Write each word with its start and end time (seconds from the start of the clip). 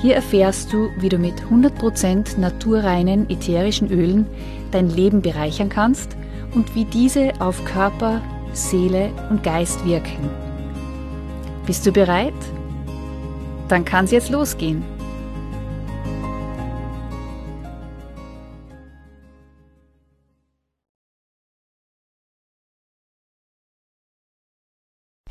Hier 0.00 0.14
erfährst 0.14 0.72
du, 0.72 0.90
wie 0.98 1.08
du 1.08 1.18
mit 1.18 1.34
100% 1.50 2.38
naturreinen 2.38 3.28
ätherischen 3.28 3.90
Ölen 3.90 4.26
dein 4.70 4.88
Leben 4.90 5.22
bereichern 5.22 5.68
kannst 5.68 6.16
und 6.54 6.74
wie 6.76 6.84
diese 6.84 7.32
auf 7.40 7.64
Körper, 7.64 8.22
Seele 8.52 9.10
und 9.28 9.42
Geist 9.42 9.84
wirken. 9.84 10.30
Bist 11.66 11.84
du 11.84 11.92
bereit? 11.92 12.32
Dann 13.68 13.84
kann 13.84 14.04
es 14.04 14.12
jetzt 14.12 14.30
losgehen. 14.30 14.82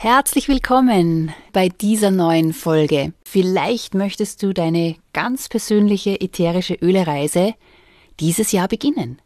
Herzlich 0.09 0.47
willkommen 0.47 1.33
bei 1.51 1.67
dieser 1.67 2.11
neuen 2.11 2.53
Folge. 2.53 3.11
Vielleicht 3.27 3.93
möchtest 3.93 4.41
du 4.41 4.53
deine 4.53 4.95
ganz 5.11 5.49
persönliche 5.49 6.21
ätherische 6.21 6.75
Ölereise 6.75 7.55
dieses 8.21 8.53
Jahr 8.53 8.69
beginnen. 8.69 9.21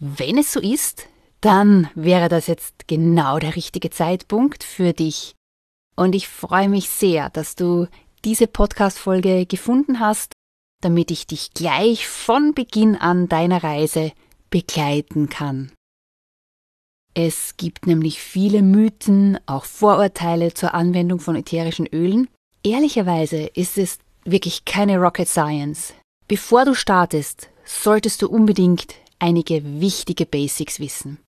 Wenn 0.00 0.38
es 0.38 0.52
so 0.52 0.58
ist, 0.58 1.06
dann 1.40 1.88
wäre 1.94 2.28
das 2.28 2.48
jetzt 2.48 2.88
genau 2.88 3.38
der 3.38 3.54
richtige 3.54 3.90
Zeitpunkt 3.90 4.64
für 4.64 4.92
dich. 4.92 5.36
Und 5.94 6.16
ich 6.16 6.26
freue 6.26 6.68
mich 6.68 6.88
sehr, 6.88 7.30
dass 7.30 7.54
du 7.54 7.86
diese 8.24 8.48
Podcast-Folge 8.48 9.46
gefunden 9.46 10.00
hast, 10.00 10.32
damit 10.82 11.12
ich 11.12 11.28
dich 11.28 11.54
gleich 11.54 12.08
von 12.08 12.54
Beginn 12.54 12.96
an 12.96 13.28
deiner 13.28 13.62
Reise 13.62 14.10
begleiten 14.50 15.28
kann. 15.28 15.70
Es 17.14 17.56
gibt 17.56 17.86
nämlich 17.86 18.20
viele 18.20 18.62
Mythen, 18.62 19.38
auch 19.46 19.64
Vorurteile 19.64 20.54
zur 20.54 20.74
Anwendung 20.74 21.18
von 21.18 21.36
ätherischen 21.36 21.86
Ölen. 21.86 22.28
Ehrlicherweise 22.62 23.46
ist 23.46 23.78
es 23.78 23.98
wirklich 24.24 24.64
keine 24.64 24.98
Rocket 24.98 25.28
Science. 25.28 25.94
Bevor 26.28 26.64
du 26.64 26.74
startest, 26.74 27.50
solltest 27.64 28.22
du 28.22 28.28
unbedingt 28.28 28.94
einige 29.18 29.80
wichtige 29.80 30.26
Basics 30.26 30.78
wissen. 30.78 31.18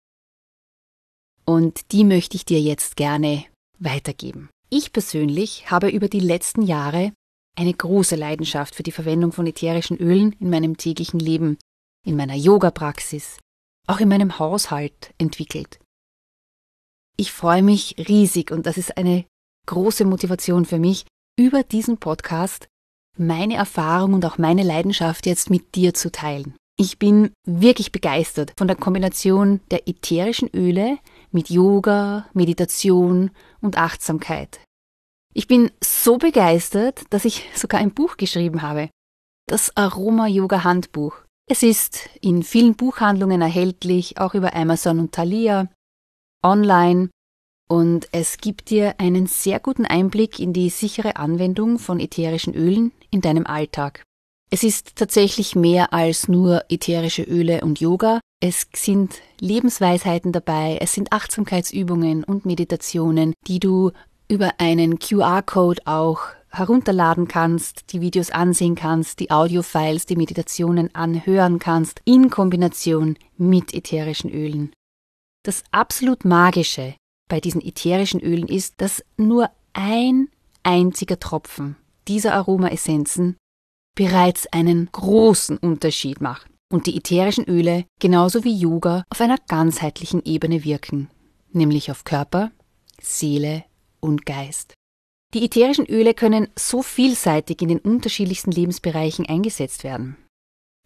Und 1.45 1.93
die 1.93 2.05
möchte 2.05 2.37
ich 2.37 2.45
dir 2.45 2.61
jetzt 2.61 2.97
gerne 2.97 3.45
weitergeben. 3.79 4.49
Ich 4.71 4.93
persönlich 4.93 5.71
habe 5.71 5.91
über 5.91 6.09
die 6.09 6.21
letzten 6.21 6.63
Jahre 6.63 7.13
eine 7.59 7.75
große 7.75 8.17
Leidenschaft 8.17 8.75
für 8.75 8.83
die 8.83 8.93
Verwendung 8.93 9.33
von 9.33 9.47
ätherischen 9.47 9.99
Ölen 9.99 10.35
in 10.39 10.49
meinem 10.49 10.77
täglichen 10.77 11.21
Leben, 11.21 11.59
in 12.07 12.17
meiner 12.17 12.35
Yoga-Praxis, 12.35 13.39
auch 13.87 14.01
in 14.01 14.09
meinem 14.09 14.39
Haushalt 14.39 15.13
entwickelt. 15.19 15.79
Ich 17.17 17.33
freue 17.33 17.63
mich 17.63 17.97
riesig 17.99 18.51
und 18.51 18.67
das 18.67 18.79
ist 18.79 18.97
eine 18.97 19.25
große 19.67 20.05
Motivation 20.05 20.65
für 20.65 20.79
mich, 20.79 21.05
über 21.39 21.63
diesen 21.63 21.99
Podcast 21.99 22.69
meine 23.17 23.55
Erfahrung 23.55 24.15
und 24.15 24.25
auch 24.25 24.39
meine 24.39 24.63
Leidenschaft 24.63 25.27
jetzt 25.27 25.51
mit 25.51 25.75
dir 25.75 25.95
zu 25.95 26.11
teilen. 26.11 26.55
Ich 26.79 26.99
bin 26.99 27.33
wirklich 27.47 27.93
begeistert 27.93 28.53
von 28.57 28.67
der 28.67 28.77
Kombination 28.77 29.61
der 29.71 29.87
ätherischen 29.89 30.49
Öle 30.55 30.99
mit 31.31 31.51
Yoga, 31.51 32.27
Meditation 32.33 33.31
und 33.61 33.77
Achtsamkeit. 33.77 34.61
Ich 35.35 35.47
bin 35.47 35.71
so 35.83 36.19
begeistert, 36.19 37.03
dass 37.11 37.25
ich 37.25 37.49
sogar 37.55 37.81
ein 37.81 37.93
Buch 37.93 38.17
geschrieben 38.17 38.63
habe. 38.63 38.91
Das 39.47 39.77
Aroma 39.77 40.27
Yoga 40.27 40.65
Handbuch. 40.65 41.17
Es 41.53 41.63
ist 41.63 42.09
in 42.23 42.43
vielen 42.43 42.77
Buchhandlungen 42.77 43.43
erhältlich, 43.43 44.17
auch 44.17 44.33
über 44.33 44.57
Amazon 44.57 44.99
und 44.99 45.13
Thalia, 45.13 45.69
online 46.43 47.11
und 47.69 48.09
es 48.11 48.39
gibt 48.39 48.71
dir 48.71 48.95
einen 48.97 49.27
sehr 49.27 49.61
guten 49.61 49.85
Einblick 49.85 50.39
in 50.39 50.55
die 50.55 50.71
sichere 50.71 51.17
Anwendung 51.17 51.79
von 51.79 52.01
ätherischen 52.01 52.55
Ölen 52.55 52.93
in 53.11 53.21
deinem 53.21 53.45
Alltag. 53.47 54.03
Es 54.51 54.63
ist 54.63 54.97
tatsächlich 54.97 55.55
mehr 55.55 55.93
als 55.93 56.27
nur 56.27 56.65
ätherische 56.71 57.25
Öle 57.25 57.61
und 57.61 57.81
Yoga. 57.81 58.21
Es 58.41 58.67
sind 58.75 59.21
Lebensweisheiten 59.39 60.33
dabei, 60.33 60.79
es 60.81 60.95
sind 60.95 61.13
Achtsamkeitsübungen 61.13 62.25
und 62.25 62.47
Meditationen, 62.47 63.35
die 63.47 63.61
du 63.61 63.91
über 64.27 64.55
einen 64.57 64.99
QR-Code 64.99 65.83
auch 65.85 66.21
herunterladen 66.53 67.29
kannst, 67.29 67.93
die 67.93 68.01
Videos 68.01 68.31
ansehen 68.31 68.75
kannst, 68.75 69.21
die 69.21 69.31
Audiofiles, 69.31 70.07
die 70.07 70.17
Meditationen 70.17 70.95
anhören 70.95 71.59
kannst, 71.59 72.01
in 72.05 72.31
Kombination 72.31 73.17
mit 73.37 73.75
ätherischen 73.75 74.31
Ölen. 74.31 74.73
Das 75.45 75.65
absolut 75.71 76.25
Magische 76.25 76.95
bei 77.29 77.41
diesen 77.41 77.63
ätherischen 77.63 78.21
Ölen 78.21 78.47
ist, 78.47 78.81
dass 78.81 79.03
nur 79.17 79.51
ein 79.73 80.29
einziger 80.63 81.19
Tropfen 81.19 81.77
dieser 82.07 82.35
Aromaessenzen 82.35 83.37
bereits 83.97 84.47
einen 84.53 84.89
großen 84.93 85.59
Unterschied 85.59 86.21
macht 86.21 86.47
und 86.71 86.87
die 86.87 86.97
ätherischen 86.97 87.45
Öle 87.45 87.85
genauso 88.01 88.45
wie 88.45 88.57
Yoga 88.57 89.05
auf 89.11 89.21
einer 89.21 89.39
ganzheitlichen 89.49 90.23
Ebene 90.25 90.65
wirken, 90.65 91.11
nämlich 91.53 91.91
auf 91.91 92.05
Körper, 92.05 92.51
Seele 93.01 93.65
und 94.01 94.27
Geist. 94.27 94.75
Die 95.35 95.45
ätherischen 95.45 95.87
Öle 95.87 96.13
können 96.13 96.49
so 96.59 96.83
vielseitig 96.83 97.63
in 97.63 97.69
den 97.69 97.79
unterschiedlichsten 97.79 98.51
Lebensbereichen 98.51 99.25
eingesetzt 99.27 99.83
werden. 99.83 100.17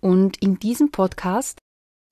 Und 0.01 0.37
in 0.41 0.61
diesem 0.61 0.93
Podcast 0.93 1.59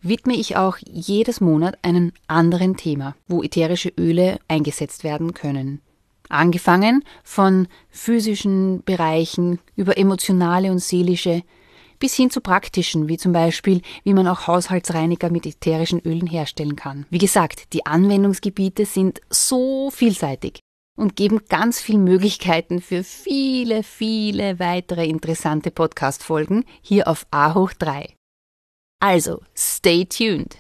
widme 0.03 0.35
ich 0.35 0.57
auch 0.57 0.79
jedes 0.85 1.41
Monat 1.41 1.79
einem 1.83 2.13
anderen 2.27 2.77
Thema, 2.77 3.15
wo 3.29 3.43
ätherische 3.43 3.93
Öle 3.97 4.41
eingesetzt 4.49 5.05
werden 5.05 5.33
können. 5.33 5.81
Angefangen 6.29 7.05
von 7.23 7.69
physischen 7.89 8.83
Bereichen 8.83 9.61
über 9.77 9.97
emotionale 9.97 10.73
und 10.73 10.81
seelische 10.81 11.43
bis 12.01 12.15
hin 12.15 12.31
zu 12.31 12.41
praktischen, 12.41 13.07
wie 13.07 13.17
zum 13.17 13.33
Beispiel, 13.33 13.81
wie 14.03 14.13
man 14.13 14.27
auch 14.27 14.49
Haushaltsreiniger 14.49 15.31
mit 15.31 15.47
ätherischen 15.47 16.01
Ölen 16.01 16.27
herstellen 16.27 16.75
kann. 16.75 17.07
Wie 17.11 17.19
gesagt, 17.19 17.73
die 17.73 17.87
Anwendungsgebiete 17.87 18.85
sind 18.87 19.21
so 19.31 19.91
vielseitig 19.91 20.64
und 20.97 21.17
geben 21.17 21.45
ganz 21.49 21.81
viele 21.81 21.99
Möglichkeiten 21.99 22.81
für 22.81 23.03
viele, 23.05 23.83
viele 23.83 24.59
weitere 24.59 25.07
interessante 25.07 25.71
Podcast-Folgen 25.71 26.65
hier 26.83 27.09
auf 27.09 27.27
A 27.31 27.55
hoch 27.55 27.73
3. 27.73 28.15
Also, 29.01 29.43
stay 29.57 30.05
tuned. 30.05 30.59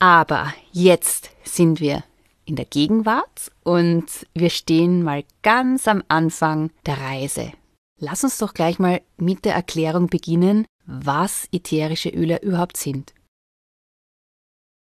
Aber 0.00 0.52
jetzt 0.72 1.30
sind 1.44 1.80
wir 1.80 2.04
in 2.44 2.56
der 2.56 2.64
Gegenwart 2.64 3.50
und 3.62 4.26
wir 4.34 4.50
stehen 4.50 5.02
mal 5.02 5.24
ganz 5.42 5.86
am 5.86 6.02
Anfang 6.08 6.70
der 6.86 6.98
Reise. 6.98 7.52
Lass 8.00 8.24
uns 8.24 8.38
doch 8.38 8.54
gleich 8.54 8.78
mal 8.78 9.02
mit 9.16 9.44
der 9.44 9.54
Erklärung 9.54 10.06
beginnen, 10.06 10.66
was 10.86 11.48
ätherische 11.52 12.10
Öle 12.10 12.40
überhaupt 12.42 12.76
sind. 12.76 13.12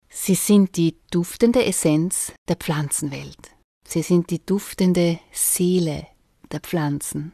Sie 0.09 0.35
sind 0.35 0.77
die 0.77 0.97
duftende 1.09 1.65
Essenz 1.65 2.33
der 2.47 2.55
Pflanzenwelt. 2.57 3.56
Sie 3.87 4.01
sind 4.01 4.31
die 4.31 4.45
duftende 4.45 5.17
Seele 5.31 6.07
der 6.51 6.59
Pflanzen. 6.59 7.31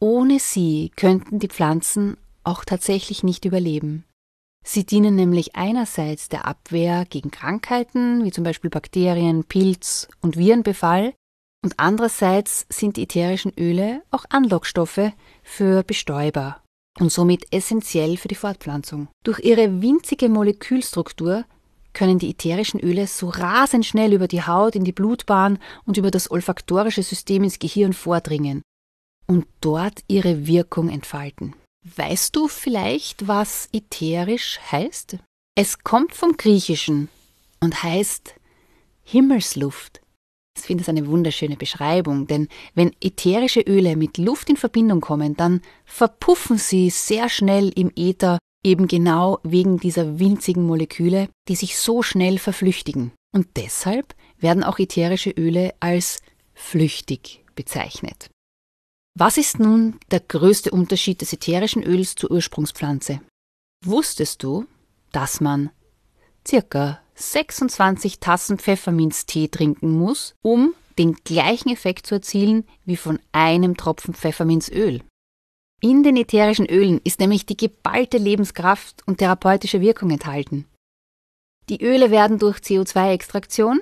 Ohne 0.00 0.40
sie 0.40 0.90
könnten 0.96 1.38
die 1.38 1.48
Pflanzen 1.48 2.16
auch 2.42 2.64
tatsächlich 2.64 3.22
nicht 3.22 3.44
überleben. 3.44 4.04
Sie 4.66 4.84
dienen 4.84 5.14
nämlich 5.14 5.54
einerseits 5.54 6.28
der 6.28 6.44
Abwehr 6.44 7.06
gegen 7.08 7.30
Krankheiten, 7.30 8.24
wie 8.24 8.32
zum 8.32 8.42
Beispiel 8.42 8.68
Bakterien, 8.68 9.44
Pilz 9.44 10.08
und 10.20 10.36
Virenbefall, 10.36 11.14
und 11.62 11.78
andererseits 11.78 12.66
sind 12.68 12.96
die 12.96 13.04
ätherischen 13.04 13.52
Öle 13.56 14.02
auch 14.10 14.24
Anlockstoffe 14.28 15.12
für 15.42 15.84
Bestäuber 15.84 16.62
und 16.98 17.12
somit 17.12 17.52
essentiell 17.52 18.16
für 18.16 18.28
die 18.28 18.34
Fortpflanzung. 18.34 19.08
Durch 19.24 19.38
ihre 19.40 19.82
winzige 19.82 20.28
Molekülstruktur 20.28 21.44
können 21.92 22.18
die 22.18 22.30
ätherischen 22.30 22.80
Öle 22.80 23.06
so 23.06 23.28
rasend 23.28 23.86
schnell 23.86 24.12
über 24.12 24.28
die 24.28 24.42
Haut 24.42 24.74
in 24.74 24.84
die 24.84 24.92
Blutbahn 24.92 25.58
und 25.84 25.96
über 25.96 26.10
das 26.10 26.30
olfaktorische 26.30 27.02
System 27.02 27.44
ins 27.44 27.58
Gehirn 27.58 27.92
vordringen 27.92 28.62
und 29.26 29.46
dort 29.60 30.00
ihre 30.08 30.46
Wirkung 30.46 30.88
entfalten. 30.88 31.54
Weißt 31.96 32.34
du 32.36 32.48
vielleicht, 32.48 33.26
was 33.28 33.68
ätherisch 33.72 34.60
heißt? 34.70 35.18
Es 35.54 35.78
kommt 35.78 36.14
vom 36.14 36.36
Griechischen 36.36 37.08
und 37.60 37.82
heißt 37.82 38.34
Himmelsluft. 39.02 40.00
Ich 40.58 40.64
finde 40.64 40.82
es 40.82 40.88
eine 40.88 41.06
wunderschöne 41.06 41.56
Beschreibung, 41.56 42.26
denn 42.26 42.48
wenn 42.74 42.92
ätherische 43.00 43.60
Öle 43.60 43.96
mit 43.96 44.18
Luft 44.18 44.50
in 44.50 44.56
Verbindung 44.56 45.00
kommen, 45.00 45.36
dann 45.36 45.62
verpuffen 45.84 46.58
sie 46.58 46.90
sehr 46.90 47.28
schnell 47.28 47.70
im 47.70 47.90
Äther, 47.96 48.38
eben 48.64 48.88
genau 48.88 49.38
wegen 49.42 49.78
dieser 49.78 50.18
winzigen 50.18 50.64
Moleküle, 50.64 51.28
die 51.48 51.56
sich 51.56 51.78
so 51.78 52.02
schnell 52.02 52.38
verflüchtigen. 52.38 53.12
Und 53.32 53.48
deshalb 53.56 54.14
werden 54.38 54.64
auch 54.64 54.78
ätherische 54.78 55.30
Öle 55.30 55.74
als 55.80 56.20
flüchtig 56.54 57.44
bezeichnet. 57.54 58.30
Was 59.18 59.38
ist 59.38 59.58
nun 59.58 59.98
der 60.10 60.20
größte 60.20 60.70
Unterschied 60.70 61.20
des 61.20 61.32
ätherischen 61.32 61.82
Öls 61.82 62.14
zur 62.14 62.30
Ursprungspflanze? 62.30 63.20
Wusstest 63.84 64.42
du, 64.42 64.66
dass 65.12 65.40
man 65.40 65.70
circa 66.46 67.00
26 67.14 68.20
Tassen 68.20 68.58
Pfefferminztee 68.58 69.48
trinken 69.48 69.98
muss, 69.98 70.34
um 70.42 70.74
den 70.98 71.14
gleichen 71.14 71.70
Effekt 71.70 72.06
zu 72.06 72.16
erzielen 72.16 72.66
wie 72.84 72.96
von 72.96 73.18
einem 73.32 73.76
Tropfen 73.76 74.14
Pfefferminzöl? 74.14 75.02
In 75.82 76.02
den 76.02 76.16
ätherischen 76.16 76.66
Ölen 76.66 77.00
ist 77.04 77.20
nämlich 77.20 77.46
die 77.46 77.56
geballte 77.56 78.18
Lebenskraft 78.18 79.02
und 79.06 79.16
therapeutische 79.18 79.80
Wirkung 79.80 80.10
enthalten. 80.10 80.66
Die 81.70 81.82
Öle 81.82 82.10
werden 82.10 82.38
durch 82.38 82.58
CO2-Extraktion, 82.58 83.80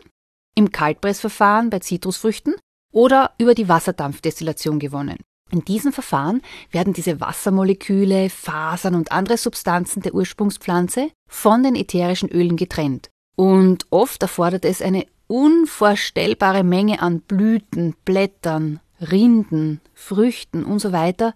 im 0.55 0.71
Kaltpressverfahren 0.71 1.71
bei 1.71 1.81
Zitrusfrüchten 1.81 2.55
oder 2.93 3.33
über 3.39 3.55
die 3.55 3.69
Wasserdampfdestillation 3.69 4.79
gewonnen. 4.79 5.19
In 5.51 5.65
diesem 5.65 5.93
Verfahren 5.93 6.43
werden 6.71 6.93
diese 6.93 7.21
Wassermoleküle, 7.21 8.29
Fasern 8.31 8.95
und 8.95 9.11
andere 9.11 9.39
Substanzen 9.39 10.03
der 10.03 10.15
Ursprungspflanze 10.15 11.11
von 11.29 11.63
den 11.63 11.75
ätherischen 11.75 12.29
Ölen 12.29 12.57
getrennt. 12.57 13.09
Und 13.35 13.87
oft 13.91 14.23
erfordert 14.23 14.65
es 14.65 14.83
eine 14.83 15.07
unvorstellbare 15.27 16.65
Menge 16.65 17.01
an 17.01 17.21
Blüten, 17.21 17.95
Blättern, 18.05 18.81
Rinden, 19.01 19.81
Früchten 19.95 20.65
und 20.65 20.79
so 20.79 20.93
weiter, 20.93 21.35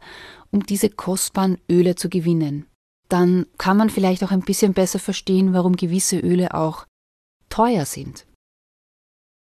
um 0.51 0.65
diese 0.65 0.91
kostbaren 0.91 1.59
Öle 1.71 1.95
zu 1.95 2.09
gewinnen. 2.09 2.67
Dann 3.09 3.47
kann 3.59 3.77
man 3.77 3.91
vielleicht 3.91 4.25
auch 4.25 4.31
ein 4.31 4.41
bisschen 4.41 4.73
besser 4.73 4.99
verstehen, 4.99 5.53
warum 5.53 5.77
gewisse 5.77 6.19
Öle 6.19 6.55
auch 6.55 6.87
teuer 7.49 7.85
sind. 7.85 8.27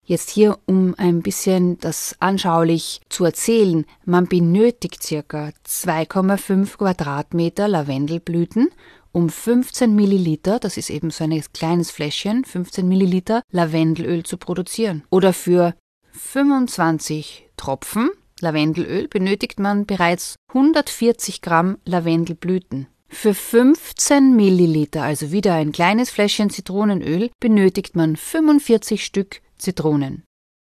Jetzt 0.05 0.29
hier, 0.29 0.57
um 0.67 0.95
ein 0.97 1.21
bisschen 1.21 1.77
das 1.79 2.15
anschaulich 2.21 3.01
zu 3.09 3.25
erzählen, 3.25 3.85
man 4.05 4.27
benötigt 4.27 5.03
circa 5.03 5.51
2,5 5.67 6.77
Quadratmeter 6.77 7.67
Lavendelblüten, 7.67 8.69
um 9.11 9.29
15 9.29 9.93
Milliliter, 9.93 10.59
das 10.59 10.77
ist 10.77 10.89
eben 10.89 11.11
so 11.11 11.25
ein 11.25 11.43
kleines 11.53 11.91
Fläschchen, 11.91 12.45
15 12.45 12.87
Milliliter 12.87 13.41
Lavendelöl 13.51 14.23
zu 14.23 14.37
produzieren. 14.37 15.03
Oder 15.09 15.33
für 15.33 15.75
25 16.13 17.46
Tropfen 17.57 18.09
Lavendelöl 18.39 19.07
benötigt 19.07 19.59
man 19.59 19.85
bereits 19.85 20.35
140 20.49 21.41
Gramm 21.41 21.77
Lavendelblüten. 21.85 22.87
Für 23.09 23.33
15 23.33 24.35
Milliliter, 24.35 25.03
also 25.03 25.31
wieder 25.31 25.55
ein 25.55 25.71
kleines 25.71 26.09
Fläschchen 26.09 26.49
Zitronenöl, 26.49 27.31
benötigt 27.39 27.95
man 27.95 28.15
45 28.15 29.03
Stück 29.03 29.41
Zitronen. 29.57 30.23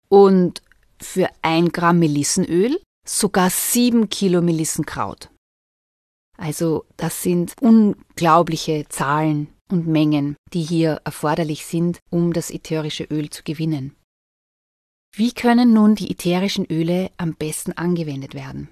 Und 0.09 0.61
für 0.99 1.29
ein 1.41 1.69
Gramm 1.69 1.99
Melissenöl 1.99 2.79
sogar 3.07 3.49
7 3.49 4.09
Kilo 4.09 4.41
Melissenkraut. 4.41 5.29
Also 6.37 6.85
das 6.97 7.21
sind 7.21 7.53
unglaubliche 7.61 8.85
Zahlen 8.89 9.47
und 9.71 9.87
Mengen, 9.87 10.35
die 10.53 10.63
hier 10.63 10.99
erforderlich 11.05 11.65
sind, 11.65 11.99
um 12.09 12.33
das 12.33 12.51
ätherische 12.51 13.03
Öl 13.05 13.29
zu 13.29 13.43
gewinnen. 13.43 13.95
Wie 15.13 15.33
können 15.33 15.73
nun 15.73 15.95
die 15.95 16.09
ätherischen 16.09 16.65
Öle 16.65 17.11
am 17.17 17.33
besten 17.35 17.73
angewendet 17.73 18.33
werden? 18.33 18.69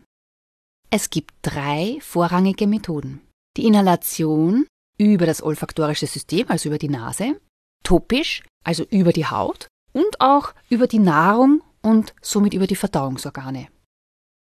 Es 0.90 1.10
gibt 1.10 1.34
drei 1.42 1.98
vorrangige 2.02 2.66
Methoden. 2.66 3.22
Die 3.58 3.66
Inhalation 3.66 4.66
über 4.98 5.26
das 5.26 5.44
olfaktorische 5.44 6.08
System, 6.08 6.46
also 6.48 6.70
über 6.70 6.78
die 6.78 6.90
Nase, 6.90 7.40
topisch, 7.84 8.44
also 8.64 8.86
über 8.90 9.12
die 9.12 9.26
Haut 9.26 9.68
und 9.94 10.22
auch 10.22 10.54
über 10.70 10.88
die 10.88 11.00
Nahrung 11.00 11.62
und 11.82 12.14
somit 12.22 12.54
über 12.54 12.68
die 12.68 12.76
Verdauungsorgane. 12.76 13.68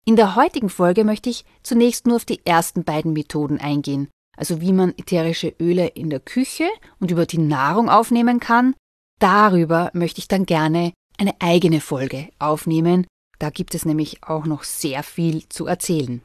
In 0.06 0.16
der 0.16 0.36
heutigen 0.36 0.70
Folge 0.70 1.04
möchte 1.04 1.30
ich 1.30 1.46
zunächst 1.64 2.08
nur 2.08 2.18
auf 2.18 2.26
die 2.26 2.46
ersten 2.46 2.84
beiden 2.84 3.14
Methoden 3.14 3.60
eingehen, 3.60 4.10
also 4.38 4.60
wie 4.60 4.74
man 4.74 4.90
ätherische 4.98 5.56
Öle 5.60 5.88
in 5.88 6.10
der 6.10 6.20
Küche 6.20 6.68
und 7.00 7.12
über 7.12 7.26
die 7.26 7.38
Nahrung 7.38 7.90
aufnehmen 7.90 8.40
kann. 8.40 8.76
Darüber 9.20 9.92
möchte 9.94 10.20
ich 10.20 10.28
dann 10.28 10.46
gerne 10.46 10.94
eine 11.18 11.36
eigene 11.40 11.82
Folge 11.82 12.30
aufnehmen, 12.40 13.08
da 13.40 13.50
gibt 13.50 13.76
es 13.76 13.86
nämlich 13.86 14.24
auch 14.24 14.46
noch 14.46 14.64
sehr 14.64 15.04
viel 15.04 15.48
zu 15.50 15.66
erzählen. 15.68 16.22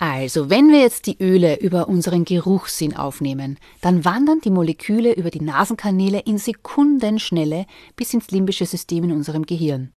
Also, 0.00 0.48
wenn 0.48 0.70
wir 0.70 0.80
jetzt 0.80 1.06
die 1.06 1.20
Öle 1.20 1.58
über 1.58 1.88
unseren 1.88 2.24
Geruchssinn 2.24 2.96
aufnehmen, 2.96 3.58
dann 3.80 4.04
wandern 4.04 4.40
die 4.40 4.50
Moleküle 4.50 5.12
über 5.12 5.30
die 5.30 5.40
Nasenkanäle 5.40 6.20
in 6.20 6.38
Sekundenschnelle 6.38 7.66
bis 7.96 8.14
ins 8.14 8.30
limbische 8.30 8.64
System 8.64 9.04
in 9.04 9.12
unserem 9.12 9.44
Gehirn. 9.44 9.92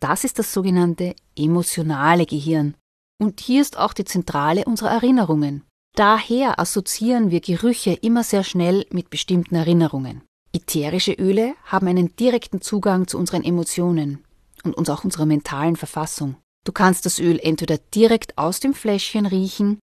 Das 0.00 0.24
ist 0.24 0.40
das 0.40 0.52
sogenannte 0.52 1.14
emotionale 1.36 2.26
Gehirn. 2.26 2.74
Und 3.20 3.40
hier 3.40 3.62
ist 3.62 3.78
auch 3.78 3.92
die 3.92 4.04
Zentrale 4.04 4.64
unserer 4.64 4.90
Erinnerungen. 4.90 5.62
Daher 5.94 6.58
assoziieren 6.58 7.30
wir 7.30 7.40
Gerüche 7.40 7.92
immer 7.92 8.24
sehr 8.24 8.42
schnell 8.42 8.84
mit 8.90 9.08
bestimmten 9.10 9.54
Erinnerungen. 9.54 10.22
Ätherische 10.54 11.12
Öle 11.12 11.54
haben 11.64 11.88
einen 11.88 12.14
direkten 12.14 12.60
Zugang 12.60 13.08
zu 13.08 13.18
unseren 13.18 13.42
Emotionen 13.42 14.22
und 14.62 14.76
uns 14.76 14.88
auch 14.88 15.02
unserer 15.02 15.26
mentalen 15.26 15.74
Verfassung. 15.74 16.36
Du 16.64 16.70
kannst 16.70 17.04
das 17.06 17.18
Öl 17.18 17.40
entweder 17.42 17.76
direkt 17.76 18.38
aus 18.38 18.60
dem 18.60 18.72
Fläschchen 18.72 19.26
riechen 19.26 19.80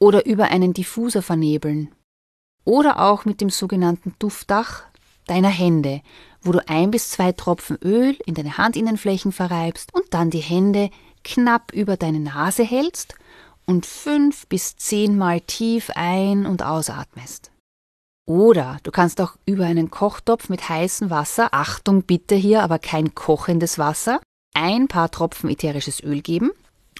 oder 0.00 0.24
über 0.24 0.44
einen 0.44 0.72
Diffuser 0.72 1.20
vernebeln. 1.20 1.94
Oder 2.64 3.00
auch 3.00 3.26
mit 3.26 3.42
dem 3.42 3.50
sogenannten 3.50 4.14
Duftdach 4.18 4.84
deiner 5.26 5.50
Hände, 5.50 6.00
wo 6.40 6.52
du 6.52 6.68
ein 6.68 6.90
bis 6.90 7.10
zwei 7.10 7.32
Tropfen 7.32 7.76
Öl 7.84 8.16
in 8.24 8.32
deine 8.32 8.56
Handinnenflächen 8.56 9.30
verreibst 9.30 9.92
und 9.94 10.14
dann 10.14 10.30
die 10.30 10.38
Hände 10.38 10.88
knapp 11.22 11.70
über 11.74 11.98
deine 11.98 12.20
Nase 12.20 12.64
hältst 12.64 13.14
und 13.66 13.84
fünf 13.84 14.46
bis 14.46 14.76
zehnmal 14.76 15.42
tief 15.42 15.90
ein- 15.94 16.46
und 16.46 16.62
ausatmest. 16.62 17.50
Oder 18.26 18.78
du 18.82 18.90
kannst 18.90 19.20
auch 19.20 19.36
über 19.44 19.66
einen 19.66 19.90
Kochtopf 19.90 20.48
mit 20.48 20.68
heißem 20.68 21.10
Wasser, 21.10 21.48
Achtung 21.52 22.02
bitte 22.02 22.34
hier, 22.34 22.62
aber 22.62 22.78
kein 22.78 23.14
kochendes 23.14 23.78
Wasser, 23.78 24.20
ein 24.54 24.88
paar 24.88 25.10
Tropfen 25.10 25.50
ätherisches 25.50 26.02
Öl 26.02 26.22
geben 26.22 26.50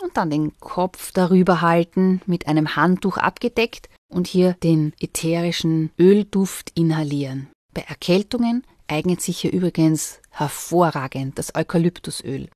und 0.02 0.16
dann 0.16 0.30
den 0.30 0.58
Kopf 0.58 1.12
darüber 1.12 1.60
halten, 1.62 2.20
mit 2.26 2.46
einem 2.46 2.76
Handtuch 2.76 3.16
abgedeckt 3.16 3.88
und 4.12 4.26
hier 4.26 4.54
den 4.62 4.92
ätherischen 5.00 5.90
Ölduft 5.98 6.72
inhalieren. 6.74 7.48
Bei 7.72 7.82
Erkältungen 7.82 8.64
eignet 8.86 9.22
sich 9.22 9.38
hier 9.38 9.52
übrigens 9.52 10.20
hervorragend 10.31 11.38
das 11.38 11.54
Eukalyptusöl. 11.54 12.48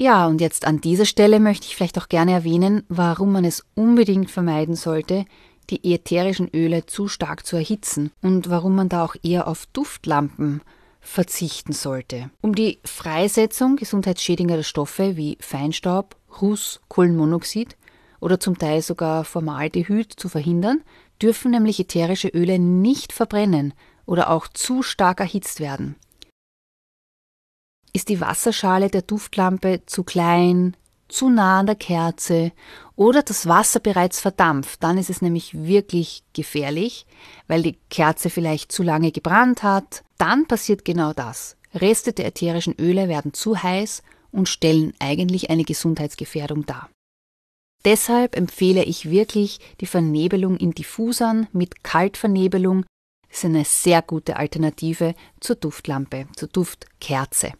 Ja, 0.00 0.28
und 0.28 0.40
jetzt 0.40 0.64
an 0.64 0.80
dieser 0.80 1.04
Stelle 1.04 1.40
möchte 1.40 1.66
ich 1.66 1.74
vielleicht 1.74 1.98
auch 1.98 2.08
gerne 2.08 2.32
erwähnen, 2.32 2.84
warum 2.88 3.32
man 3.32 3.44
es 3.44 3.64
unbedingt 3.74 4.30
vermeiden 4.30 4.76
sollte, 4.76 5.26
die 5.70 5.94
ätherischen 5.94 6.48
Öle 6.54 6.86
zu 6.86 7.08
stark 7.08 7.46
zu 7.46 7.56
erhitzen 7.56 8.10
und 8.22 8.50
warum 8.50 8.74
man 8.74 8.88
da 8.88 9.04
auch 9.04 9.16
eher 9.22 9.48
auf 9.48 9.66
Duftlampen 9.66 10.62
verzichten 11.00 11.72
sollte. 11.72 12.30
Um 12.40 12.54
die 12.54 12.80
Freisetzung 12.84 13.76
gesundheitsschädigender 13.76 14.62
Stoffe 14.62 15.16
wie 15.16 15.38
Feinstaub, 15.40 16.16
Ruß, 16.40 16.80
Kohlenmonoxid 16.88 17.76
oder 18.20 18.40
zum 18.40 18.58
Teil 18.58 18.82
sogar 18.82 19.24
Formaldehyd 19.24 20.12
zu 20.12 20.28
verhindern, 20.28 20.82
dürfen 21.20 21.50
nämlich 21.50 21.80
ätherische 21.80 22.28
Öle 22.28 22.58
nicht 22.58 23.12
verbrennen 23.12 23.74
oder 24.06 24.30
auch 24.30 24.48
zu 24.48 24.82
stark 24.82 25.20
erhitzt 25.20 25.60
werden. 25.60 25.96
Ist 27.92 28.08
die 28.08 28.20
Wasserschale 28.20 28.90
der 28.90 29.02
Duftlampe 29.02 29.82
zu 29.86 30.04
klein, 30.04 30.76
zu 31.08 31.30
nah 31.30 31.60
an 31.60 31.66
der 31.66 31.74
Kerze 31.74 32.52
oder 32.96 33.22
das 33.22 33.46
Wasser 33.46 33.80
bereits 33.80 34.20
verdampft, 34.20 34.82
dann 34.82 34.98
ist 34.98 35.10
es 35.10 35.22
nämlich 35.22 35.64
wirklich 35.64 36.24
gefährlich, 36.32 37.06
weil 37.46 37.62
die 37.62 37.78
Kerze 37.90 38.30
vielleicht 38.30 38.72
zu 38.72 38.82
lange 38.82 39.12
gebrannt 39.12 39.62
hat. 39.62 40.04
Dann 40.18 40.46
passiert 40.46 40.84
genau 40.84 41.12
das. 41.12 41.56
Reste 41.74 42.12
der 42.12 42.26
ätherischen 42.26 42.74
Öle 42.78 43.08
werden 43.08 43.32
zu 43.32 43.62
heiß 43.62 44.02
und 44.32 44.48
stellen 44.48 44.94
eigentlich 44.98 45.50
eine 45.50 45.64
Gesundheitsgefährdung 45.64 46.66
dar. 46.66 46.88
Deshalb 47.84 48.36
empfehle 48.36 48.84
ich 48.84 49.10
wirklich 49.10 49.60
die 49.80 49.86
Vernebelung 49.86 50.56
in 50.56 50.72
Diffusern 50.72 51.46
mit 51.52 51.84
Kaltvernebelung. 51.84 52.84
Das 53.28 53.38
ist 53.38 53.44
eine 53.44 53.64
sehr 53.64 54.02
gute 54.02 54.36
Alternative 54.36 55.14
zur 55.40 55.56
Duftlampe, 55.56 56.26
zur 56.34 56.48
Duftkerze. 56.48 57.52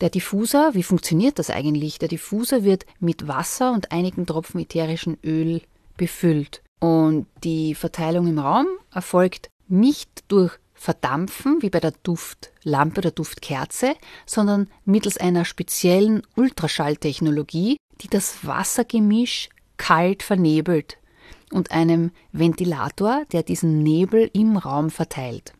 Der 0.00 0.10
Diffuser, 0.10 0.74
wie 0.74 0.84
funktioniert 0.84 1.38
das 1.38 1.50
eigentlich? 1.50 1.98
Der 1.98 2.08
Diffuser 2.08 2.62
wird 2.62 2.86
mit 3.00 3.26
Wasser 3.26 3.72
und 3.72 3.90
einigen 3.90 4.26
Tropfen 4.26 4.60
ätherischen 4.60 5.18
Öl 5.24 5.62
befüllt. 5.96 6.62
Und 6.80 7.26
die 7.42 7.74
Verteilung 7.74 8.28
im 8.28 8.38
Raum 8.38 8.66
erfolgt 8.92 9.48
nicht 9.66 10.24
durch 10.28 10.58
verdampfen, 10.74 11.60
wie 11.60 11.70
bei 11.70 11.80
der 11.80 11.92
Duftlampe 12.04 13.00
oder 13.00 13.10
Duftkerze, 13.10 13.94
sondern 14.26 14.68
mittels 14.84 15.18
einer 15.18 15.44
speziellen 15.44 16.22
Ultraschalltechnologie, 16.36 17.76
die 18.00 18.08
das 18.08 18.46
Wassergemisch 18.46 19.48
kalt 19.76 20.22
vernebelt 20.22 20.98
und 21.52 21.72
einem 21.72 22.12
Ventilator, 22.30 23.24
der 23.32 23.42
diesen 23.42 23.82
Nebel 23.82 24.30
im 24.32 24.56
Raum 24.56 24.90
verteilt. 24.90 25.52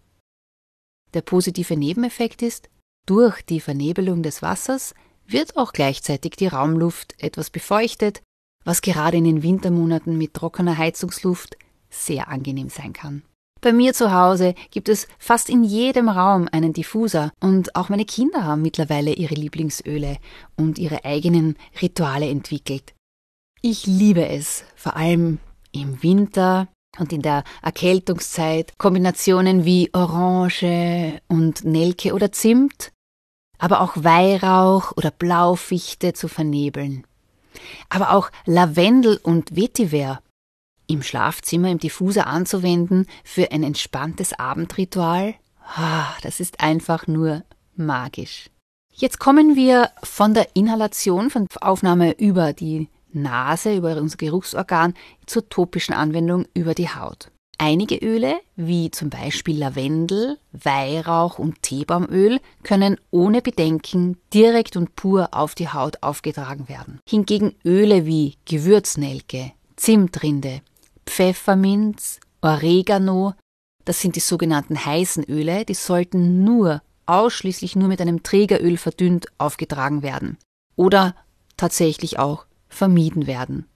Der 1.14 1.22
positive 1.22 1.76
Nebeneffekt 1.76 2.42
ist, 2.42 2.68
durch 3.08 3.42
die 3.42 3.60
Vernebelung 3.60 4.22
des 4.22 4.42
Wassers 4.42 4.94
wird 5.26 5.56
auch 5.56 5.72
gleichzeitig 5.72 6.36
die 6.36 6.46
Raumluft 6.46 7.14
etwas 7.18 7.50
befeuchtet, 7.50 8.22
was 8.64 8.82
gerade 8.82 9.16
in 9.16 9.24
den 9.24 9.42
Wintermonaten 9.42 10.18
mit 10.18 10.34
trockener 10.34 10.76
Heizungsluft 10.76 11.56
sehr 11.88 12.28
angenehm 12.28 12.68
sein 12.68 12.92
kann. 12.92 13.22
Bei 13.60 13.72
mir 13.72 13.94
zu 13.94 14.12
Hause 14.12 14.54
gibt 14.70 14.88
es 14.88 15.08
fast 15.18 15.48
in 15.48 15.64
jedem 15.64 16.08
Raum 16.08 16.48
einen 16.52 16.72
Diffuser 16.72 17.32
und 17.40 17.74
auch 17.74 17.88
meine 17.88 18.04
Kinder 18.04 18.44
haben 18.44 18.62
mittlerweile 18.62 19.12
ihre 19.12 19.34
Lieblingsöle 19.34 20.18
und 20.56 20.78
ihre 20.78 21.04
eigenen 21.04 21.56
Rituale 21.80 22.28
entwickelt. 22.28 22.94
Ich 23.62 23.86
liebe 23.86 24.28
es, 24.28 24.64
vor 24.76 24.96
allem 24.96 25.38
im 25.72 26.02
Winter 26.02 26.68
und 26.98 27.12
in 27.12 27.22
der 27.22 27.42
Erkältungszeit, 27.62 28.74
Kombinationen 28.78 29.64
wie 29.64 29.90
Orange 29.92 31.20
und 31.26 31.64
Nelke 31.64 32.12
oder 32.12 32.30
Zimt, 32.30 32.92
aber 33.58 33.80
auch 33.80 33.92
Weihrauch 33.96 34.92
oder 34.96 35.10
Blaufichte 35.10 36.12
zu 36.12 36.28
vernebeln. 36.28 37.04
Aber 37.88 38.12
auch 38.12 38.30
Lavendel 38.46 39.18
und 39.22 39.56
Vetiver 39.56 40.20
im 40.86 41.02
Schlafzimmer 41.02 41.70
im 41.70 41.78
Diffuser 41.78 42.26
anzuwenden 42.26 43.06
für 43.22 43.52
ein 43.52 43.62
entspanntes 43.62 44.32
Abendritual, 44.32 45.34
ah, 45.76 46.06
das 46.22 46.40
ist 46.40 46.60
einfach 46.60 47.06
nur 47.06 47.44
magisch. 47.76 48.50
Jetzt 48.94 49.20
kommen 49.20 49.54
wir 49.54 49.90
von 50.02 50.34
der 50.34 50.56
Inhalation, 50.56 51.30
von 51.30 51.46
Aufnahme 51.60 52.12
über 52.18 52.52
die 52.52 52.88
Nase, 53.12 53.76
über 53.76 53.96
unser 53.96 54.16
Geruchsorgan 54.16 54.94
zur 55.26 55.48
topischen 55.48 55.94
Anwendung 55.94 56.46
über 56.54 56.74
die 56.74 56.88
Haut. 56.88 57.30
Einige 57.60 57.96
Öle, 57.96 58.40
wie 58.54 58.92
zum 58.92 59.10
Beispiel 59.10 59.58
Lavendel, 59.58 60.38
Weihrauch 60.52 61.40
und 61.40 61.60
Teebaumöl, 61.60 62.38
können 62.62 62.98
ohne 63.10 63.42
Bedenken 63.42 64.16
direkt 64.32 64.76
und 64.76 64.94
pur 64.94 65.30
auf 65.32 65.56
die 65.56 65.68
Haut 65.68 66.00
aufgetragen 66.00 66.68
werden. 66.68 67.00
Hingegen 67.08 67.56
Öle 67.64 68.06
wie 68.06 68.36
Gewürznelke, 68.44 69.52
Zimtrinde, 69.74 70.60
Pfefferminz, 71.04 72.20
Oregano, 72.42 73.34
das 73.84 74.00
sind 74.00 74.14
die 74.14 74.20
sogenannten 74.20 74.84
heißen 74.84 75.24
Öle, 75.24 75.64
die 75.64 75.74
sollten 75.74 76.44
nur, 76.44 76.80
ausschließlich 77.06 77.74
nur 77.74 77.88
mit 77.88 78.00
einem 78.00 78.22
Trägeröl 78.22 78.76
verdünnt 78.76 79.26
aufgetragen 79.38 80.02
werden. 80.02 80.38
Oder 80.76 81.16
tatsächlich 81.56 82.20
auch 82.20 82.46
vermieden 82.68 83.26
werden. 83.26 83.66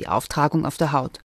Die 0.00 0.08
Auftragung 0.08 0.66
auf 0.66 0.76
der 0.76 0.90
Haut. 0.90 1.20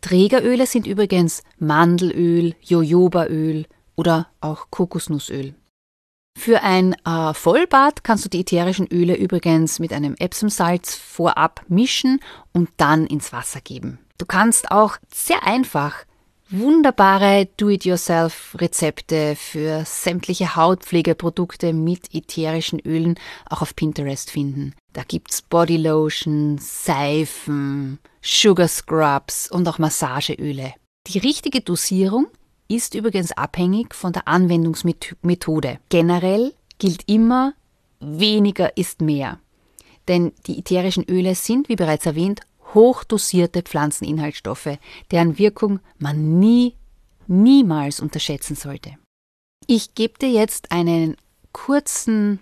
Trägeröle 0.00 0.66
sind 0.66 0.86
übrigens 0.86 1.42
Mandelöl, 1.58 2.54
Jojobaöl 2.60 3.66
oder 3.96 4.28
auch 4.40 4.66
Kokosnussöl. 4.70 5.54
Für 6.38 6.62
ein 6.62 6.94
äh, 7.04 7.34
Vollbad 7.34 8.02
kannst 8.02 8.24
du 8.24 8.28
die 8.28 8.40
ätherischen 8.40 8.86
Öle 8.86 9.14
übrigens 9.14 9.78
mit 9.78 9.92
einem 9.92 10.14
Epsomsalz 10.18 10.94
vorab 10.94 11.64
mischen 11.68 12.20
und 12.52 12.70
dann 12.78 13.06
ins 13.06 13.32
Wasser 13.32 13.60
geben. 13.60 13.98
Du 14.16 14.26
kannst 14.26 14.70
auch 14.70 14.96
sehr 15.12 15.46
einfach 15.46 16.04
wunderbare 16.50 17.48
Do-it-yourself-Rezepte 17.56 19.36
für 19.36 19.84
sämtliche 19.84 20.56
Hautpflegeprodukte 20.56 21.72
mit 21.72 22.12
ätherischen 22.12 22.80
Ölen 22.80 23.14
auch 23.48 23.62
auf 23.62 23.76
Pinterest 23.76 24.30
finden. 24.30 24.74
Da 24.92 25.02
gibt's 25.06 25.42
Bodylotion, 25.42 26.58
Seifen, 26.58 27.98
Sugar 28.20 28.68
Scrubs 28.68 29.50
und 29.50 29.68
auch 29.68 29.78
Massageöle. 29.78 30.74
Die 31.06 31.18
richtige 31.18 31.60
Dosierung 31.60 32.26
ist 32.68 32.94
übrigens 32.94 33.32
abhängig 33.32 33.94
von 33.94 34.12
der 34.12 34.26
Anwendungsmethode. 34.28 35.78
Generell 35.88 36.52
gilt 36.78 37.08
immer, 37.08 37.54
weniger 38.00 38.76
ist 38.76 39.00
mehr. 39.00 39.38
Denn 40.08 40.32
die 40.46 40.58
ätherischen 40.58 41.04
Öle 41.08 41.34
sind, 41.34 41.68
wie 41.68 41.76
bereits 41.76 42.06
erwähnt, 42.06 42.40
hochdosierte 42.74 43.62
Pflanzeninhaltsstoffe, 43.62 44.78
deren 45.10 45.38
Wirkung 45.38 45.80
man 45.98 46.38
nie, 46.38 46.74
niemals 47.26 48.00
unterschätzen 48.00 48.56
sollte. 48.56 48.96
Ich 49.66 49.94
gebe 49.94 50.18
dir 50.18 50.30
jetzt 50.30 50.72
einen 50.72 51.16
kurzen 51.52 52.40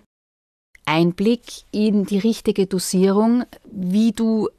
Einblick 0.85 1.41
in 1.71 2.05
die 2.05 2.19
richtige 2.19 2.65
Dosierung, 2.65 3.43
wie 3.71 4.11
du 4.11 4.49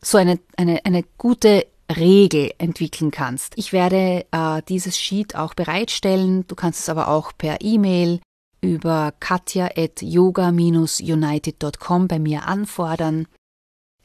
so 0.00 0.18
eine, 0.18 0.40
eine, 0.56 0.84
eine 0.84 1.04
gute 1.18 1.66
Regel 1.94 2.52
entwickeln 2.58 3.10
kannst. 3.10 3.52
Ich 3.56 3.72
werde 3.72 4.24
äh, 4.30 4.62
dieses 4.68 4.96
Sheet 4.98 5.36
auch 5.36 5.54
bereitstellen. 5.54 6.46
Du 6.46 6.54
kannst 6.54 6.80
es 6.80 6.88
aber 6.88 7.08
auch 7.08 7.32
per 7.36 7.60
E-Mail 7.60 8.20
über 8.60 9.12
katja.yoga-united.com 9.20 12.08
bei 12.08 12.18
mir 12.18 12.46
anfordern. 12.46 13.26